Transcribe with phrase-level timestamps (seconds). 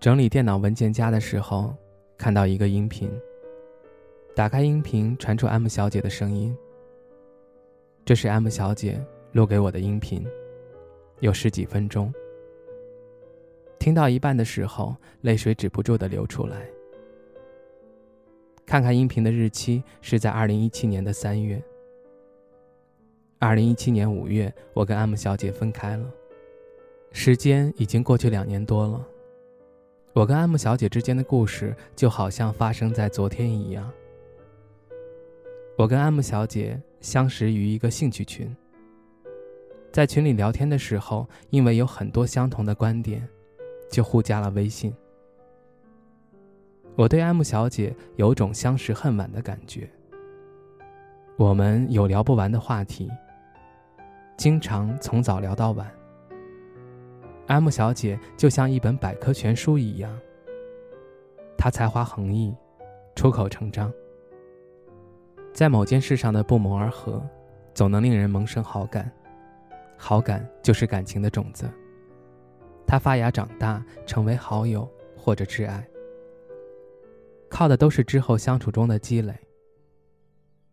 [0.00, 1.74] 整理电脑文件夹的时候，
[2.16, 3.10] 看到一个音频。
[4.34, 6.56] 打开音频，传出 M 小姐的声音。
[8.02, 8.98] 这是 M 小姐
[9.32, 10.26] 录给我的音频，
[11.18, 12.10] 有十几分钟。
[13.78, 16.66] 听到一半的时候，泪水止不住的流出来。
[18.64, 21.62] 看看音频的日期是在二零一七年的三月。
[23.38, 26.10] 二零一七年五月，我跟 M 小姐分开了。
[27.12, 29.06] 时间已经过去两年多了。
[30.12, 33.90] 我跟 M 小姐之间的故事就好像发生在昨天一样。
[35.76, 38.54] 我跟 M 小姐相识于一个兴趣群，
[39.92, 43.26] 在群里聊天的时候，因为有很多相同的观点，
[43.88, 44.92] 就互加了微信。
[46.96, 49.88] 我对 M 小姐有种相识恨晚的感觉。
[51.36, 53.08] 我们有聊不完的话题，
[54.36, 55.88] 经常从早聊到晚。
[57.50, 60.16] M 小姐就像一本百科全书一样，
[61.58, 62.54] 她才华横溢，
[63.16, 63.92] 出口成章，
[65.52, 67.20] 在某件事上的不谋而合，
[67.74, 69.10] 总能令人萌生好感，
[69.96, 71.68] 好感就是感情的种子。
[72.86, 75.84] 它发芽长大，成为好友或者挚爱，
[77.48, 79.34] 靠的都是之后相处中的积累。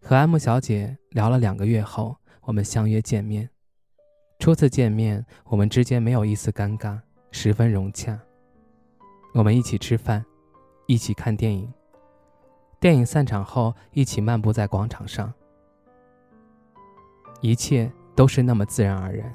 [0.00, 3.50] 和 M 小姐聊了两个月后，我们相约见面。
[4.42, 6.98] 初次见面，我们之间没有一丝尴尬，
[7.30, 8.18] 十分融洽。
[9.34, 10.24] 我们一起吃饭，
[10.88, 11.72] 一起看电影。
[12.80, 15.32] 电影散场后，一起漫步在广场上。
[17.40, 19.32] 一切都是那么自然而然。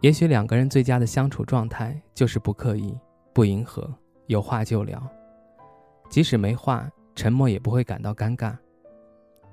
[0.00, 2.98] 也许两个人最佳的相处状态就是不刻意、
[3.32, 3.88] 不迎合，
[4.26, 5.00] 有话就聊。
[6.10, 8.56] 即使没话，沉默也不会感到尴尬。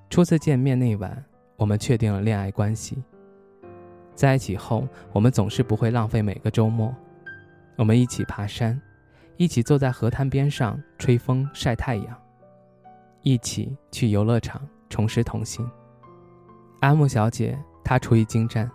[0.10, 1.24] 初次见面那晚，
[1.58, 3.04] 我们确定了恋爱关系。
[4.16, 6.96] 在一起后，我们总是不会浪费每个周末。
[7.76, 8.82] 我们一起爬山，
[9.36, 12.18] 一起坐在河滩边上吹风晒太阳，
[13.22, 15.70] 一起去游乐场重拾童心。
[16.80, 18.72] 阿木小姐她厨艺精湛，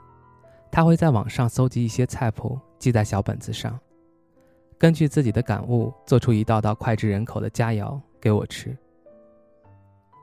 [0.70, 3.78] 她会在网上搜集一些菜谱，记在小本子上，
[4.78, 8.76] 根据自己的感悟做出一道道脍炙人口的佳肴给我吃。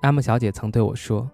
[0.03, 1.27] 阿木小姐曾对我说。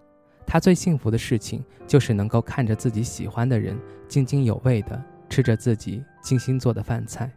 [0.54, 3.76] 他最幸福的事情，就是能够看着自己喜欢的人
[4.08, 7.28] 津津有味地吃着自己精心做的饭菜。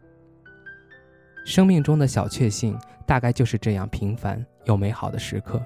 [1.43, 5.59] 生命中的小确幸，大概就是这样平凡又美好的时刻。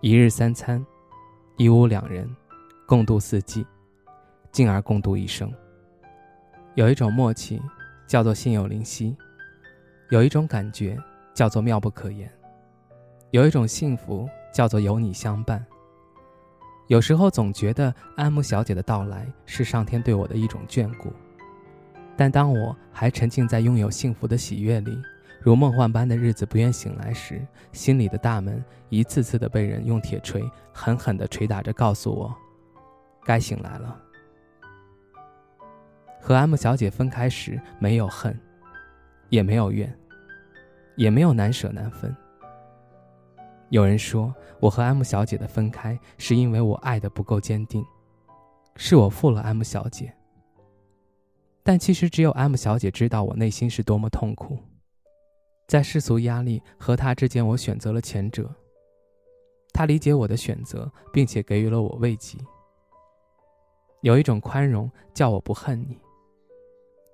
[0.00, 0.84] 一日三餐，
[1.56, 2.28] 一屋两人，
[2.84, 3.64] 共度四季，
[4.50, 5.54] 进而共度一生。
[6.74, 7.62] 有一种默契，
[8.08, 9.14] 叫做心有灵犀；
[10.08, 10.98] 有一种感觉，
[11.32, 12.28] 叫做妙不可言；
[13.30, 15.64] 有一种幸福，叫做有你相伴。
[16.90, 21.12] 有时候总觉得安慕小姐的到来是上天对我的一种眷顾，
[22.16, 25.00] 但当我还沉浸在拥有幸福的喜悦里，
[25.40, 30.42] 如梦幻般的日子不愿醒来时，心里的大门一次次的被人用铁锤
[30.72, 32.34] 狠狠地捶打着，告诉我，
[33.22, 33.96] 该醒来了。
[36.20, 38.36] 和安慕小姐分开时，没有恨，
[39.28, 39.96] 也没有怨，
[40.96, 42.12] 也没有难舍难分。
[43.70, 47.84] 有人说，我和 M 小姐的分开是因为我爱的不够坚定，
[48.74, 50.12] 是我负了 M 小姐。
[51.62, 54.58] 但其实只有 M 小姐知道我内心是多么痛苦，
[55.68, 58.52] 在世俗压力和她之间，我选择了前者。
[59.72, 62.38] 她理解我的选择，并且给予了我慰藉。
[64.00, 65.96] 有一种宽容叫我不恨你，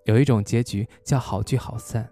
[0.05, 2.09] 有一种结局叫好聚好散。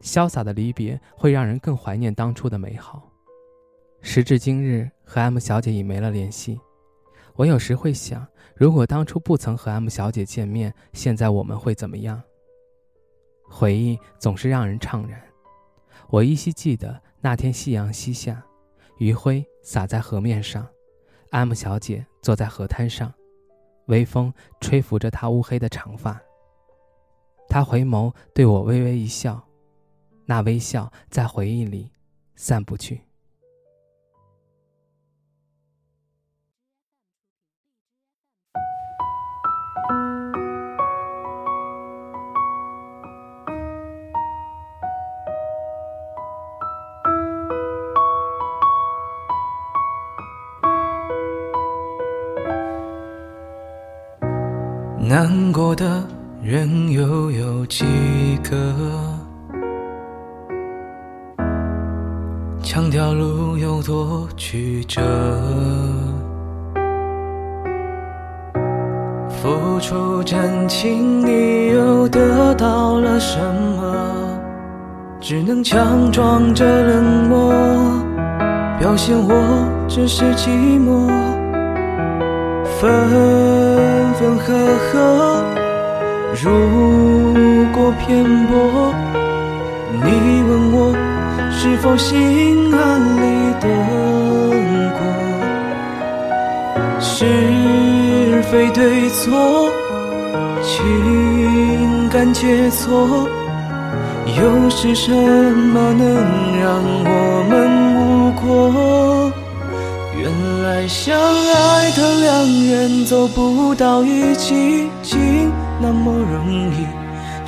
[0.00, 3.10] 潇洒的离别会让人更怀念当初的美好。
[4.02, 6.58] 时至今日，和 M 小姐已没了联系。
[7.36, 12.22] 我有时会想，如果当初不曾和 M 小姐见面，现在我们会怎么样？
[13.48, 15.20] 回忆总是让人怅然。
[16.08, 18.42] 我依稀记得那天夕阳西下，
[18.98, 20.66] 余晖洒在河面上
[21.30, 23.12] ，M 小姐坐在河滩上，
[23.86, 26.20] 微风吹拂着她乌黑的长发。
[27.48, 29.46] 她回眸对我微微一笑。
[30.30, 31.90] 那微笑在回忆里
[32.36, 33.00] 散不去。
[54.96, 56.06] 难过的
[56.40, 57.84] 人又有几
[58.48, 59.09] 个？
[62.72, 65.02] 强调路有多曲折，
[69.28, 73.40] 付出真情，你又得到了什
[73.76, 74.38] 么？
[75.20, 77.52] 只能强装着冷漠，
[78.78, 79.34] 表现我
[79.88, 81.08] 只是寂寞。
[82.78, 82.88] 分
[84.14, 84.54] 分合
[84.92, 85.42] 合，
[86.40, 86.52] 如
[87.72, 88.94] 果偏颇，
[90.04, 90.94] 你问我
[91.62, 92.80] 是否心安
[93.20, 93.68] 理得
[94.96, 95.00] 过？
[96.98, 99.68] 是非对错，
[100.62, 103.28] 情感切磋。
[104.40, 106.08] 又是什么能
[106.58, 107.52] 让我们
[107.94, 109.30] 无果？
[110.16, 110.32] 原
[110.62, 112.30] 来相爱的两
[112.68, 116.86] 人走不到一起，竟那么容易。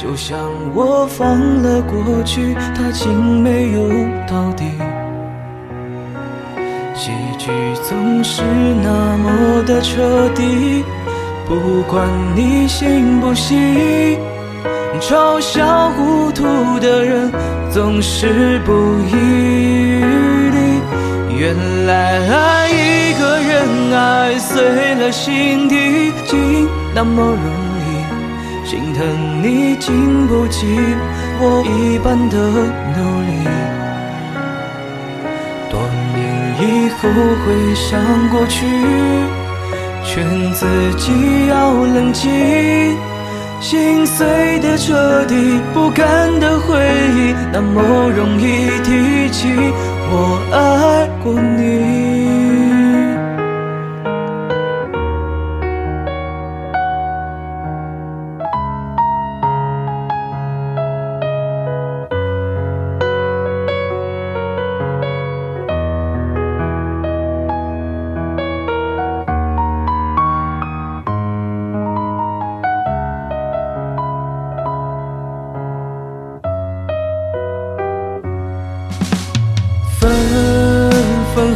[0.02, 0.36] 就像
[0.74, 3.88] 我放了过去，他竟没有
[4.26, 4.64] 到底。
[6.92, 7.52] 结局
[7.88, 8.42] 总是
[8.82, 10.84] 那么的彻底，
[11.46, 14.18] 不管你信不信。
[15.00, 17.30] 嘲笑糊涂的人
[17.70, 18.72] 总是不
[19.08, 20.82] 遗余力。
[21.38, 27.61] 原来爱一个人，爱碎了心底，竟那么容易。
[28.72, 29.04] 心疼
[29.42, 30.66] 你经不起
[31.38, 32.38] 我一般的
[32.96, 33.30] 努力。
[35.68, 35.78] 多
[36.14, 36.18] 年
[36.58, 37.00] 以后
[37.44, 38.64] 回想过去，
[40.06, 40.24] 劝
[40.54, 40.64] 自
[40.96, 41.12] 己
[41.48, 42.96] 要冷静。
[43.60, 46.74] 心碎的彻底，不甘的回
[47.14, 47.82] 忆，那么
[48.16, 49.50] 容易提起。
[50.10, 51.91] 我爱过你。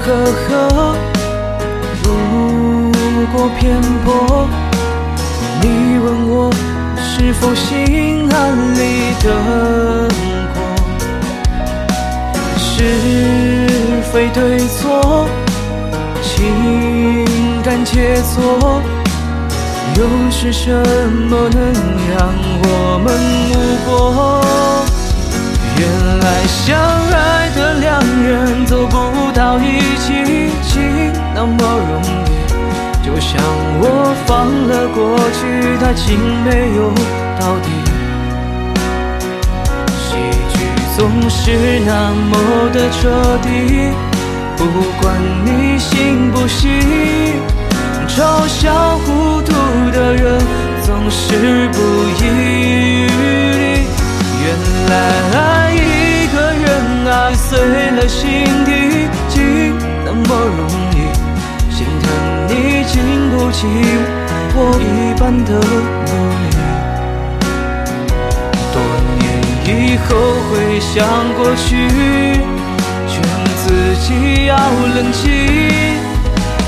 [0.06, 0.94] 隔阂，
[2.04, 2.06] 如
[3.32, 4.46] 果偏颇，
[5.60, 6.32] 你问我
[6.96, 8.36] 是否心安
[8.76, 8.80] 理
[9.20, 9.26] 得
[10.54, 10.58] 过？
[12.56, 12.62] 是
[14.12, 15.26] 非对错，
[16.22, 16.32] 情
[17.64, 18.80] 感切磋，
[19.96, 20.00] 又
[20.30, 21.60] 是什么能
[22.16, 22.32] 让
[22.62, 22.64] 我
[23.02, 23.06] 们
[23.50, 23.52] 无
[23.84, 23.90] 果？
[25.76, 25.82] 原
[26.20, 26.78] 来相
[27.10, 28.94] 爱的两人走不，
[31.36, 32.06] 那么容易。
[33.04, 33.36] 就像
[33.78, 33.84] 我
[34.24, 34.98] 放了过
[35.36, 36.90] 去，他竟没有
[37.38, 37.68] 到底。
[40.00, 40.08] 喜
[40.50, 40.56] 剧
[40.96, 40.98] 总
[41.28, 41.92] 是那
[42.30, 42.32] 么
[42.72, 42.96] 的彻
[43.42, 43.46] 底，
[44.56, 44.60] 不
[44.98, 45.04] 管
[45.44, 46.64] 你信不信，
[48.08, 49.52] 嘲笑糊涂
[49.92, 50.40] 的人
[50.82, 51.78] 总是不
[52.18, 53.06] 遗余
[53.52, 53.84] 力。
[54.42, 54.44] 原
[54.88, 54.92] 来
[55.38, 55.56] 爱。
[57.38, 58.24] 碎了心
[58.64, 58.70] 底，
[59.28, 60.85] 竟那么容易。
[62.86, 62.94] 经
[63.30, 63.66] 不起
[64.54, 66.44] 我一般的努力。
[68.72, 68.76] 多
[69.18, 69.22] 年
[69.66, 70.08] 以后
[70.48, 70.50] 回
[70.80, 70.94] 想
[71.34, 71.68] 过去，
[73.06, 73.14] 劝
[73.56, 73.64] 自
[74.00, 74.06] 己
[74.46, 74.56] 要
[74.94, 75.24] 冷静。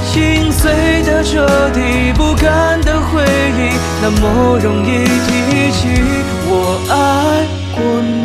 [0.05, 0.63] 心碎
[1.05, 3.23] 的彻底，不堪的回
[3.57, 3.59] 忆，
[4.03, 5.81] 那么容易提起。
[6.51, 6.53] 我
[6.91, 6.93] 爱
[7.75, 8.18] 过你。